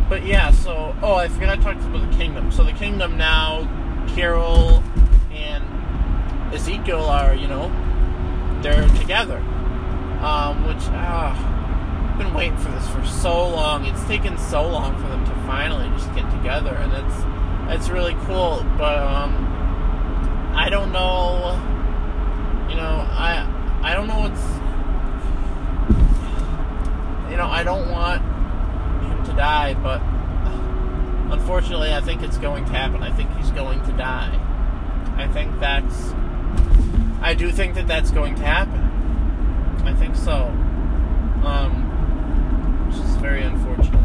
but 0.08 0.24
yeah, 0.24 0.50
so 0.52 0.94
oh, 1.02 1.14
I 1.14 1.28
forgot 1.28 1.58
I 1.58 1.62
talked 1.62 1.82
about 1.84 2.10
the 2.10 2.16
kingdom. 2.16 2.52
So 2.52 2.62
the 2.62 2.72
kingdom 2.72 3.16
now, 3.16 3.66
Carol 4.14 4.82
and 5.32 5.64
Ezekiel 6.54 7.04
are 7.04 7.34
you 7.34 7.48
know 7.48 7.70
they're 8.62 8.88
together, 8.98 9.38
um, 10.20 10.66
which 10.66 10.82
ah, 10.90 11.55
I've 12.16 12.22
been 12.22 12.32
waiting 12.32 12.56
for 12.56 12.70
this 12.70 12.88
for 12.88 13.04
so 13.04 13.46
long. 13.46 13.84
It's 13.84 14.02
taken 14.04 14.38
so 14.38 14.66
long 14.66 14.96
for 14.96 15.06
them 15.06 15.22
to 15.26 15.34
finally 15.46 15.86
just 15.98 16.14
get 16.14 16.24
together, 16.30 16.74
and 16.74 16.90
it's 16.94 17.76
it's 17.76 17.90
really 17.90 18.14
cool. 18.24 18.64
But 18.78 18.96
um, 18.96 19.34
I 20.56 20.70
don't 20.70 20.92
know, 20.92 21.52
you 22.70 22.76
know, 22.76 23.06
I 23.10 23.46
I 23.82 23.92
don't 23.92 24.06
know 24.06 24.20
what's 24.20 24.40
you 27.30 27.36
know 27.36 27.48
I 27.48 27.62
don't 27.62 27.90
want 27.90 28.22
him 28.22 29.24
to 29.26 29.32
die, 29.34 29.74
but 29.74 30.00
unfortunately, 31.38 31.92
I 31.92 32.00
think 32.00 32.22
it's 32.22 32.38
going 32.38 32.64
to 32.64 32.72
happen. 32.72 33.02
I 33.02 33.12
think 33.12 33.30
he's 33.36 33.50
going 33.50 33.84
to 33.84 33.92
die. 33.92 34.40
I 35.18 35.28
think 35.28 35.60
that's. 35.60 36.14
I 37.20 37.34
do 37.34 37.52
think 37.52 37.74
that 37.74 37.86
that's 37.86 38.10
going 38.10 38.36
to 38.36 38.42
happen. 38.42 39.84
I 39.84 39.92
think 39.92 40.16
so. 40.16 40.44
Um, 41.44 41.85
very 43.26 43.42
unfortunate. 43.42 44.04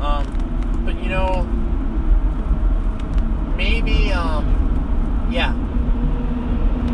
Um, 0.00 0.82
but 0.86 0.96
you 1.02 1.10
know, 1.10 1.42
maybe, 3.58 4.10
um, 4.10 5.28
yeah. 5.30 5.52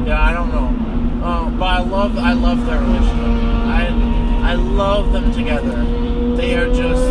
Yeah, 0.05 0.21
I 0.21 0.33
don't 0.33 0.51
know. 0.51 1.25
Uh, 1.25 1.51
but 1.51 1.65
I 1.65 1.81
love, 1.81 2.19
I 2.19 2.33
love 2.33 2.67
their 2.67 2.81
relationship. 2.81 3.45
I, 3.79 4.51
I 4.51 4.55
love 4.55 5.13
them 5.13 5.33
together. 5.33 5.77
They 6.35 6.57
are 6.57 6.75
just 6.75 7.07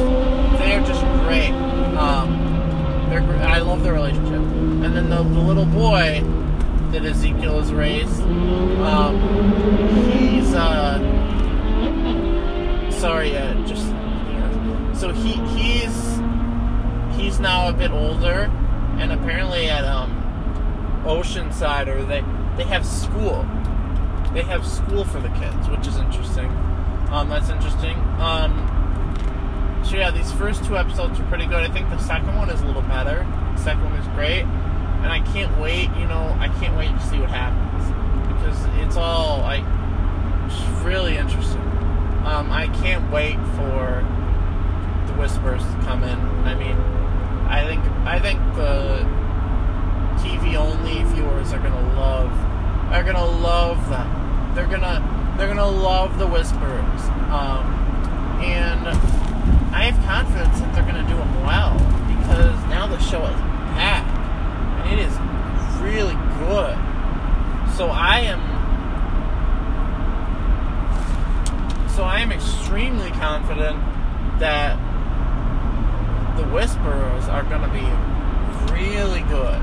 they're 0.60 0.84
just 0.84 1.01
great. 1.24 1.53
Um, 1.96 2.36
I 3.41 3.60
love 3.60 3.81
their 3.81 3.93
relationship. 3.93 4.41
And 4.41 4.93
then 4.93 5.10
the, 5.10 5.24
the 5.24 5.39
little 5.39 5.65
boy 5.65 6.22
that 6.91 7.05
Ezekiel 7.05 7.60
has 7.62 7.72
raised, 7.72 8.22
um, 8.81 9.15
he's 10.12 10.53
uh, 10.53 11.00
sorry, 12.91 13.38
uh, 13.38 13.53
just 13.65 13.88
so 14.98 15.13
he 15.13 15.34
he's 15.56 16.20
he's 17.18 17.39
now 17.39 17.70
a 17.70 17.74
bit 17.74 17.92
older, 17.92 18.51
and 18.98 19.12
apparently 19.12 19.70
at 19.70 19.86
um, 19.86 20.12
Oceanside 21.06 21.88
or 21.88 22.04
they 22.04 22.22
they 22.58 22.68
have 22.68 22.86
school. 22.86 23.46
They 24.34 24.42
have 24.44 24.66
school 24.66 25.06
for 25.06 25.20
the 25.20 25.30
kids, 25.30 25.70
which 25.70 25.88
is 25.88 25.98
interesting. 25.98 26.50
Um, 27.12 27.30
that's 27.30 27.50
interesting. 27.50 27.96
Um, 28.20 29.84
so 29.86 29.96
yeah, 29.96 30.12
these 30.12 30.32
first 30.34 30.66
two 30.66 30.77
episodes 30.77 31.20
are 31.20 31.24
pretty 31.25 31.46
good. 31.46 31.63
I 31.63 31.72
think 31.72 31.89
the 31.89 32.00
second 32.00 32.36
one 32.36 32.50
is 32.50 32.60
a 32.62 32.66
little 32.66 32.82
better. 32.82 33.25
The 33.56 33.62
second 33.62 33.86
one 33.86 33.94
is 33.94 34.08
great, 34.10 34.44
and 34.44 35.08
I 35.08 35.22
can't 35.32 35.56
wait. 35.60 35.89
You 35.98 36.08
know, 36.08 36.36
I 36.39 36.50
can't 36.60 36.75
wait 36.75 36.89
to 36.89 37.01
see 37.08 37.20
what 37.20 37.30
happens 37.30 37.86
because 38.34 38.66
it's 38.84 38.98
all 38.98 39.39
like 39.42 39.63
really 40.84 41.18
interesting. 41.18 41.62
Um, 42.25 42.51
I 42.51 42.68
can't 42.82 43.10
wait 43.12 43.38
for 43.56 44.04
whispers 45.17 45.63
in. 46.03 46.19
I 46.45 46.55
mean, 46.55 46.77
I 47.50 47.65
think 47.65 47.83
I 48.05 48.19
think 48.19 48.39
the 48.55 49.03
TV 50.21 50.55
only 50.55 51.03
viewers 51.13 51.53
are 51.53 51.59
gonna 51.59 51.95
love 51.95 52.31
are 52.91 53.03
gonna 53.03 53.25
love 53.25 53.89
them. 53.89 54.53
They're 54.55 54.67
gonna 54.67 55.36
they're 55.38 55.47
gonna 55.47 55.65
love 55.65 56.17
the 56.19 56.27
whispers. 56.27 57.01
Um, 57.31 57.65
and 58.41 58.88
I 59.74 59.89
have 59.91 60.05
confidence 60.05 60.59
that 60.59 60.74
they're 60.75 60.83
to 61.03 61.12
do 61.12 61.17
them 61.17 61.45
well 61.45 61.74
because 62.07 62.55
now 62.69 62.88
the 62.88 63.00
show 63.00 63.24
is 63.25 63.36
back 63.75 64.05
and 64.86 65.00
it 65.00 65.03
is 65.05 65.17
really 65.81 66.15
good. 66.39 66.77
So 67.75 67.88
I 67.89 68.21
am 68.21 68.39
so 71.89 72.03
I 72.03 72.19
am 72.19 72.31
extremely 72.31 73.09
confident 73.12 73.79
that 74.39 74.77
the 76.38 76.46
Whisperers 76.46 77.27
are 77.27 77.44
going 77.44 77.62
to 77.62 77.70
be 77.70 77.86
really 78.74 79.22
good. 79.22 79.62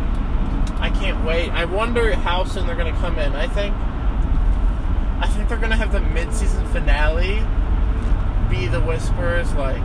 I 0.81 0.90
can't 1.00 1.25
wait. 1.25 1.50
I 1.50 1.64
wonder 1.64 2.14
how 2.14 2.45
soon 2.45 2.66
they're 2.66 2.76
going 2.76 2.93
to 2.93 3.00
come 3.00 3.19
in. 3.19 3.35
I 3.35 3.47
think 3.47 3.75
I 5.21 5.28
think 5.28 5.49
they're 5.49 5.59
going 5.59 5.71
to 5.71 5.76
have 5.76 5.93
the 5.93 6.00
mid-season 6.00 6.66
finale 6.66 7.38
be 8.50 8.66
the 8.66 8.81
Whisperers 8.81 9.52
like 9.54 9.83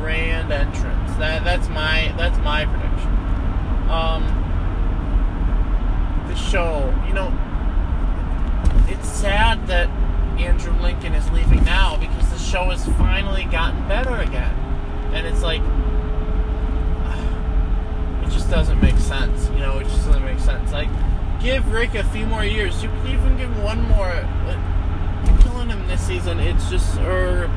grand 0.00 0.52
entrance. 0.52 1.14
That 1.16 1.44
that's 1.44 1.68
my 1.68 2.12
that's 2.16 2.38
my 2.38 2.64
prediction. 2.64 3.10
Um, 3.88 4.24
the 6.28 6.34
show, 6.34 6.92
you 7.06 7.12
know, 7.12 7.30
it's 8.88 9.08
sad 9.08 9.66
that 9.66 9.88
Andrew 10.40 10.72
Lincoln 10.80 11.14
is 11.14 11.30
leaving 11.30 11.62
now 11.64 11.96
because 11.96 12.30
the 12.30 12.38
show 12.38 12.70
has 12.70 12.84
finally 12.96 13.44
gotten 13.44 13.86
better 13.86 14.16
again, 14.16 14.54
and 15.12 15.26
it's 15.26 15.42
like 15.42 15.60
it 18.22 18.30
just 18.30 18.48
doesn't 18.50 18.80
make 18.80 18.96
sense. 18.98 19.50
You 19.50 19.58
know, 19.58 19.78
it 19.78 19.84
just 19.84 20.06
doesn't 20.06 20.24
make 20.24 20.40
sense. 20.40 20.72
Like, 20.72 20.88
give 21.40 21.70
Rick 21.70 21.94
a 21.94 22.04
few 22.04 22.26
more 22.26 22.44
years. 22.44 22.82
You 22.82 22.88
could 22.88 23.10
even 23.10 23.36
give 23.36 23.50
him 23.50 23.62
one 23.62 23.82
more. 23.82 24.26
Like, 24.46 24.58
killing 25.42 25.68
him 25.68 25.86
this 25.86 26.00
season, 26.00 26.40
it's 26.40 26.70
just 26.70 26.98
or 27.00 27.48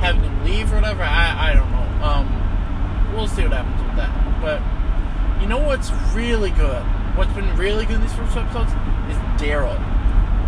having 0.00 0.22
him 0.22 0.44
leave 0.44 0.72
or 0.72 0.76
whatever. 0.76 1.02
I 1.02 1.50
I 1.50 1.54
don't 1.54 1.70
know. 1.70 2.04
Um, 2.04 3.12
we'll 3.14 3.28
see 3.28 3.42
what 3.42 3.52
happens 3.52 3.82
with 3.86 3.96
that. 3.96 4.40
But 4.40 4.62
you 5.42 5.48
know 5.48 5.58
what's 5.58 5.90
really 6.14 6.50
good? 6.50 6.82
What's 7.16 7.32
been 7.32 7.56
really 7.56 7.84
good 7.84 7.96
in 7.96 8.00
these 8.00 8.14
first 8.14 8.36
episodes 8.36 8.70
is 8.70 9.18
Daryl. 9.40 9.76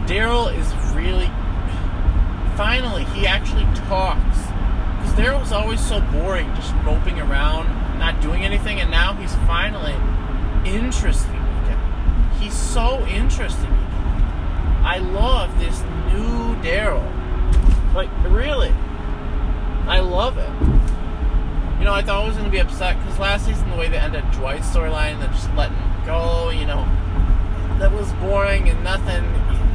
Daryl 0.06 0.56
is 0.56 0.94
really 0.94 1.26
finally 2.56 3.04
he 3.04 3.26
actually 3.26 3.64
talks 3.86 4.38
because 5.04 5.18
Daryl 5.20 5.40
was 5.40 5.52
always 5.52 5.86
so 5.86 6.00
boring, 6.00 6.46
just 6.54 6.74
moping 6.76 7.20
around, 7.20 7.68
not 7.98 8.20
doing 8.22 8.42
anything, 8.42 8.80
and 8.80 8.90
now 8.90 9.12
he's 9.12 9.34
finally 9.46 9.94
interesting 10.64 11.34
again. 11.34 12.30
He's 12.40 12.54
so 12.54 13.04
interesting 13.06 13.66
again. 13.66 14.82
I 14.82 14.98
love 14.98 15.58
this 15.58 15.82
new 16.12 16.56
Daryl. 16.62 17.04
Like 17.94 18.08
really, 18.24 18.72
I 19.86 20.00
love 20.00 20.38
it. 20.38 20.48
You 21.78 21.84
know, 21.84 21.92
I 21.92 22.00
thought 22.00 22.24
I 22.24 22.26
was 22.26 22.36
going 22.36 22.46
to 22.46 22.50
be 22.50 22.60
upset 22.60 22.96
because 22.98 23.18
last 23.18 23.44
season, 23.44 23.70
the 23.70 23.76
way 23.76 23.88
they 23.88 23.98
ended 23.98 24.24
Dwight's 24.32 24.68
storyline, 24.68 25.20
they 25.20 25.26
just 25.26 25.52
letting 25.54 25.76
him 25.76 26.06
go, 26.06 26.48
you 26.48 26.64
know, 26.64 26.88
that 27.78 27.92
was 27.92 28.10
boring 28.14 28.70
and 28.70 28.82
nothing. 28.82 29.22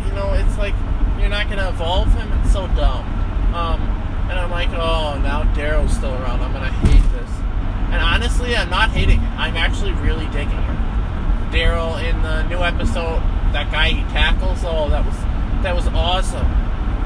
You 0.07 0.15
know, 0.15 0.33
it's 0.33 0.57
like 0.57 0.73
you're 1.19 1.29
not 1.29 1.45
going 1.45 1.59
to 1.59 1.69
evolve 1.69 2.11
him. 2.13 2.31
It's 2.39 2.51
so 2.51 2.65
dumb. 2.69 3.05
Like, 4.59 4.71
oh, 4.71 5.17
now 5.23 5.43
Daryl's 5.55 5.95
still 5.95 6.11
around. 6.11 6.41
I'm 6.41 6.51
to 6.51 6.59
hate 6.59 7.11
this. 7.13 7.29
And 7.93 7.95
honestly, 7.95 8.57
I'm 8.57 8.69
not 8.69 8.89
hating 8.89 9.21
it. 9.21 9.29
I'm 9.39 9.55
actually 9.55 9.93
really 9.93 10.25
digging 10.35 10.51
it. 10.51 11.49
Daryl 11.49 11.95
in 12.03 12.21
the 12.23 12.43
new 12.49 12.57
episode, 12.57 13.23
that 13.53 13.71
guy 13.71 13.91
he 13.91 14.01
tackles, 14.11 14.59
oh, 14.65 14.89
that 14.89 15.05
was 15.05 15.15
that 15.63 15.73
was 15.73 15.87
awesome. 15.87 16.45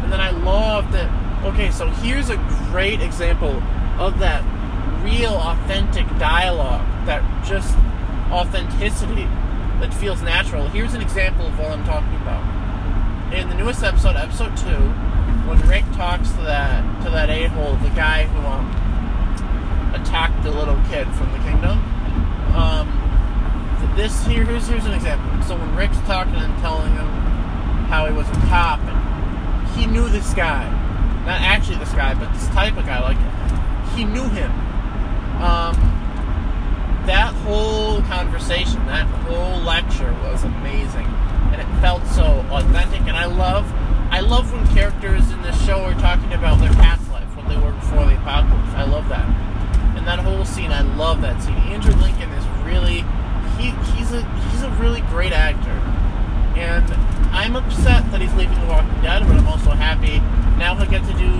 And 0.01 0.11
then 0.11 0.19
I 0.19 0.31
loved 0.31 0.95
it. 0.95 1.07
Okay, 1.45 1.69
so 1.69 1.89
here's 2.01 2.31
a 2.31 2.37
great 2.71 3.01
example 3.01 3.61
of 3.99 4.17
that 4.17 4.41
real, 5.03 5.35
authentic 5.35 6.07
dialogue, 6.17 6.87
that 7.05 7.21
just 7.45 7.77
authenticity 8.31 9.25
that 9.79 9.93
feels 9.93 10.23
natural. 10.23 10.67
Here's 10.69 10.95
an 10.95 11.03
example 11.03 11.45
of 11.45 11.59
what 11.59 11.69
I'm 11.69 11.85
talking 11.85 12.15
about. 12.15 13.31
In 13.31 13.47
the 13.47 13.55
newest 13.55 13.83
episode, 13.83 14.15
episode 14.15 14.57
two, 14.57 14.91
when 15.47 15.59
Rick 15.67 15.85
talks 15.93 16.31
to 16.31 16.41
that 16.41 17.03
to 17.03 17.09
that 17.11 17.29
a 17.29 17.47
hole, 17.47 17.75
the 17.77 17.89
guy 17.89 18.25
who 18.25 18.39
um, 18.47 18.69
attacked 19.93 20.41
the 20.43 20.51
little 20.51 20.79
kid 20.89 21.07
from 21.15 21.31
the 21.31 21.39
kingdom. 21.39 21.79
Um, 22.55 22.99
this 23.95 24.25
here 24.25 24.45
here's 24.45 24.67
here's 24.67 24.85
an 24.85 24.93
example. 24.93 25.41
So 25.43 25.55
when 25.55 25.75
Rick's 25.75 25.99
talking 26.01 26.35
and 26.35 26.57
telling 26.59 26.93
him 26.93 27.07
how 27.87 28.05
he 28.05 28.13
was 28.13 28.27
a 28.29 28.39
cop, 28.47 28.79
and 28.81 29.67
he 29.77 29.85
knew 29.85 30.09
this 30.09 30.33
guy, 30.33 30.69
not 31.25 31.41
actually 31.41 31.77
this 31.77 31.91
guy, 31.93 32.13
but 32.13 32.31
this 32.33 32.47
type 32.49 32.77
of 32.77 32.85
guy, 32.85 33.01
like 33.01 33.17
he 33.95 34.03
knew 34.03 34.27
him 34.29 34.51
um, 35.43 35.75
that 37.05 37.33
whole 37.43 38.01
conversation, 38.03 38.85
that 38.87 39.05
whole 39.27 39.59
lecture 39.61 40.13
was 40.23 40.43
amazing, 40.43 41.05
and 41.51 41.59
it 41.59 41.81
felt 41.81 42.05
so 42.07 42.45
authentic. 42.49 43.01
And 43.01 43.17
I 43.17 43.25
love, 43.25 43.65
I 44.13 44.19
love 44.19 44.53
when 44.53 44.61
characters 44.67 45.31
in 45.31 45.41
this 45.41 45.57
show 45.65 45.81
are 45.81 45.97
talking 45.97 46.31
about 46.33 46.59
their 46.59 46.71
past 46.73 47.09
life, 47.09 47.25
what 47.35 47.49
they 47.49 47.57
were 47.57 47.71
before 47.71 48.05
the 48.05 48.13
apocalypse. 48.21 48.73
I 48.77 48.85
love 48.85 49.09
that, 49.09 49.25
and 49.97 50.05
that 50.05 50.19
whole 50.19 50.45
scene, 50.45 50.71
I 50.71 50.81
love 50.81 51.21
that 51.21 51.41
scene. 51.41 51.57
Andrew 51.73 51.95
Lincoln 51.95 52.29
is 52.29 52.45
really, 52.61 53.01
he, 53.57 53.73
he's 53.97 54.13
a 54.13 54.21
he's 54.53 54.61
a 54.61 54.69
really 54.77 55.01
great 55.09 55.33
actor, 55.33 55.73
and 56.53 56.85
I'm 57.33 57.55
upset 57.55 58.05
that 58.11 58.21
he's 58.21 58.33
leaving 58.35 58.53
The 58.61 58.67
Walking 58.67 59.01
Dead, 59.01 59.25
but 59.25 59.35
I'm 59.35 59.47
also 59.47 59.71
happy 59.71 60.19
now 60.61 60.75
he'll 60.75 60.85
get 60.85 61.01
to 61.09 61.17
do 61.17 61.33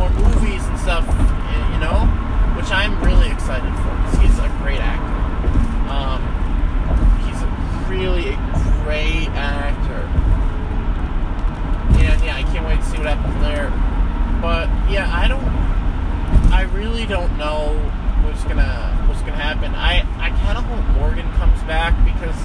more 0.00 0.08
movies 0.08 0.64
and 0.64 0.78
stuff, 0.80 1.04
you 1.76 1.78
know 1.78 2.08
which 2.58 2.72
I'm 2.72 2.98
really 3.04 3.30
excited 3.30 3.70
for 3.84 3.94
because 4.02 4.18
he's 4.18 4.38
a 4.40 4.48
great 4.58 4.80
actor. 4.80 5.14
Um, 5.94 6.18
he's 7.22 7.38
a 7.38 7.50
really 7.86 8.34
great 8.82 9.30
actor, 9.38 10.02
and 12.12 12.24
yeah, 12.24 12.36
I 12.36 12.42
can't 12.42 12.66
wait 12.66 12.80
to 12.80 12.84
see 12.86 12.98
what 12.98 13.06
happens 13.06 13.40
there. 13.42 13.70
But 14.40 14.68
yeah, 14.90 15.10
I 15.12 15.28
don't, 15.28 15.44
I 16.52 16.62
really 16.74 17.06
don't 17.06 17.36
know 17.36 17.74
what's 18.24 18.44
gonna 18.44 19.04
what's 19.06 19.20
gonna 19.20 19.32
happen. 19.32 19.74
I 19.74 20.06
I 20.18 20.30
kind 20.44 20.58
of 20.58 20.64
hope 20.64 20.84
Morgan 20.96 21.30
comes 21.34 21.62
back 21.64 21.92
because 22.04 22.36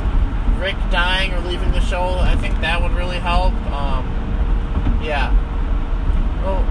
Rick 0.60 0.76
dying 0.92 1.34
or 1.34 1.40
leaving 1.42 1.72
the 1.72 1.82
show, 1.82 2.18
I 2.20 2.36
think 2.36 2.60
that 2.62 2.82
would 2.82 2.94
really 2.94 3.20
help. 3.20 3.54
Um, 3.72 4.08
yeah. 5.04 5.32
Well, 6.42 6.64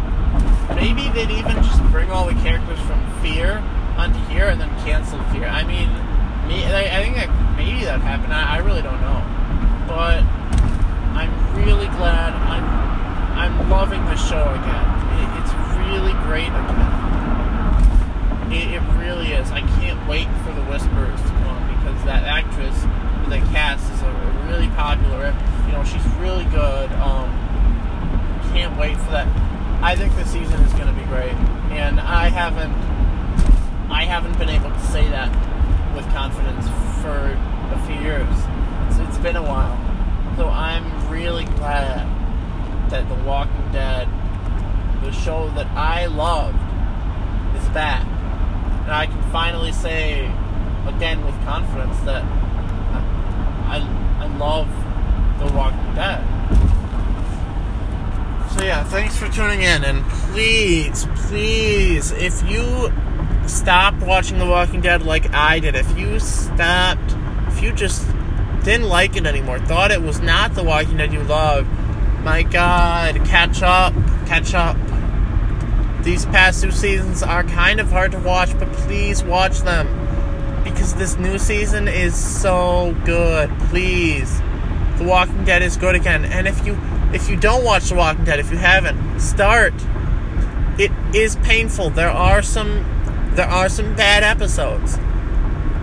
maybe 0.75 1.09
they'd 1.11 1.31
even 1.31 1.57
just 1.63 1.83
bring 1.91 2.11
all 2.11 2.27
the 2.27 2.35
characters 2.41 2.81
from 2.81 3.01
Fear 3.21 3.59
onto 3.97 4.19
here 4.33 4.47
and 4.49 4.61
then 4.61 4.71
cancel 4.85 5.23
Fear. 5.25 5.45
I 5.47 5.63
mean, 5.65 5.89
me, 6.49 6.65
I 6.65 7.03
think 7.05 7.17
that 7.17 7.29
maybe 7.57 7.85
that 7.85 8.01
happened. 8.01 8.33
I, 8.33 8.57
I 8.57 8.59
really 8.59 8.83
don't 8.83 9.01
know, 9.01 9.21
but 9.87 10.23
I'm 11.13 11.31
really 11.55 11.87
glad. 11.97 12.33
I'm 12.33 12.82
I'm 13.43 13.69
loving 13.69 14.05
the 14.07 14.15
show 14.15 14.55
again. 14.55 14.87
It, 15.19 15.29
it's 15.43 15.53
really 15.83 16.15
great 16.23 16.47
again. 16.47 16.93
It, 18.53 18.79
it 18.79 18.83
really 19.03 19.33
is. 19.33 19.51
I 19.51 19.61
can't 19.81 19.99
wait 20.09 20.29
for 20.47 20.53
the 20.55 20.63
Whispers 20.71 21.21
to 21.21 21.33
come 21.43 21.67
because 21.75 22.05
that 22.05 22.23
actress, 22.23 22.83
the 23.29 23.39
cast 23.51 23.91
is 23.93 24.03
a, 24.03 24.07
a 24.07 24.47
really 24.47 24.69
popular. 24.79 25.35
You 25.67 25.73
know, 25.73 25.83
she's 25.83 26.07
really 26.23 26.45
good. 26.55 26.93
Um, 26.93 27.31
can't 28.55 28.79
wait 28.79 28.97
for 28.99 29.11
that 29.11 29.27
I 29.83 29.97
think 29.97 30.15
the 30.15 30.25
season 30.25 30.61
is 30.61 30.73
going 30.75 30.87
to 30.87 30.93
be 30.93 31.05
great, 31.07 31.35
and 31.75 31.99
I 31.99 32.29
haven't 32.29 32.71
I 33.91 34.05
haven't 34.05 34.39
been 34.39 34.49
able 34.49 34.71
to 34.71 34.81
say 34.87 35.09
that 35.09 35.29
with 35.97 36.07
confidence 36.15 36.69
for 37.03 37.37
a 37.75 37.87
few 37.89 37.97
years. 37.97 38.29
It's, 38.87 38.99
it's 39.01 39.19
been 39.19 39.35
a 39.35 39.43
while, 39.43 39.77
so 40.37 40.47
I'm 40.47 41.11
really 41.11 41.47
glad 41.47 42.22
that 42.93 43.09
The 43.09 43.15
Walking 43.25 43.73
Dead, 43.73 44.07
the 45.03 45.11
show 45.13 45.49
that 45.57 45.67
I 45.69 46.07
loved, 46.07 46.59
is 47.57 47.69
back, 47.71 48.07
and 48.85 48.93
I 48.93 49.07
can 49.07 49.23
finally 49.33 49.73
say 49.73 50.27
again 50.87 51.25
with 51.25 51.35
confidence 51.45 51.99
that 52.01 52.23
I 52.23 53.79
I 54.21 54.27
love 54.37 54.69
The 55.41 55.57
Walking 55.57 55.95
Dead. 55.95 56.23
So 58.53 58.63
yeah, 58.63 58.85
thanks 58.85 59.17
for 59.17 59.27
tuning 59.29 59.63
in, 59.63 59.85
and 59.85 60.05
please, 60.31 61.07
please, 61.27 62.13
if 62.13 62.47
you 62.49 62.93
stopped 63.49 64.03
watching 64.03 64.39
The 64.39 64.47
Walking 64.47 64.83
Dead 64.83 65.03
like 65.03 65.33
I 65.33 65.61
did, 65.61 65.77
if 65.77 65.99
you 65.99 66.21
stopped, 66.21 67.17
if 67.49 67.63
you 67.63 67.73
just 67.73 68.07
didn't 68.65 68.89
like 68.89 69.17
it 69.17 69.25
anymore, 69.25 69.61
thought 69.61 69.91
it 69.91 70.03
was 70.03 70.21
not 70.21 70.55
The 70.55 70.63
Walking 70.63 70.99
Dead 70.99 71.11
you 71.11 71.23
loved, 71.23 71.71
my 72.23 72.43
God, 72.43 73.17
catch 73.27 73.63
up, 73.63 73.95
catch 74.27 74.55
up. 74.55 74.77
These 76.05 76.27
past 76.27 76.63
two 76.63 76.71
seasons 76.71 77.23
are 77.23 77.45
kind 77.45 77.81
of 77.81 77.91
hard 77.91 78.13
to 78.13 78.19
watch, 78.19 78.57
but 78.59 78.73
please 78.73 79.23
watch 79.23 79.61
them 79.61 79.87
because 80.65 80.95
this 80.95 81.17
new 81.17 81.39
season 81.39 81.89
is 81.89 82.15
so 82.15 82.97
good. 83.05 83.51
Please, 83.71 84.41
The 84.99 85.05
Walking 85.05 85.45
Dead 85.45 85.63
is 85.63 85.77
good 85.77 85.95
again, 85.95 86.25
and 86.25 86.47
if 86.47 86.65
you 86.67 86.79
if 87.13 87.29
you 87.29 87.37
don't 87.37 87.65
watch 87.65 87.89
The 87.89 87.95
Walking 87.97 88.25
Dead, 88.25 88.39
if 88.39 88.51
you 88.51 88.57
haven't, 88.57 89.21
start. 89.21 89.75
It 90.79 90.91
is 91.15 91.37
painful. 91.37 91.91
There 91.91 92.11
are 92.11 92.43
some 92.43 92.85
there 93.35 93.49
are 93.49 93.69
some 93.69 93.95
bad 93.95 94.23
episodes. 94.23 94.97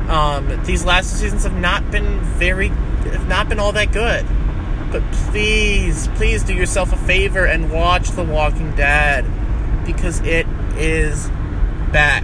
Um, 0.10 0.64
these 0.66 0.84
last 0.86 1.12
two 1.12 1.18
seasons 1.18 1.44
have 1.44 1.58
not 1.58 1.92
been 1.92 2.20
very 2.22 2.70
have 2.70 3.28
not 3.28 3.48
been 3.50 3.60
all 3.60 3.72
that 3.74 3.92
good. 3.92 4.26
But 4.92 5.04
please, 5.12 6.08
please 6.16 6.44
do 6.44 6.54
yourself 6.54 6.92
a 6.94 6.98
favor 6.98 7.46
and 7.46 7.72
watch 7.72 8.10
The 8.12 8.24
Walking 8.24 8.76
Dead 8.76 9.26
because 9.86 10.20
it 10.22 10.48
is 10.78 11.28
back. 11.92 12.24